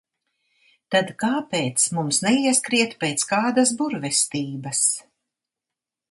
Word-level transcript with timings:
Tad 0.93 1.11
kāpēc 1.23 1.83
mums 1.97 2.21
neieskriet 2.27 2.95
pēc 3.03 3.25
kādas 3.33 3.73
burvestības? 3.83 4.81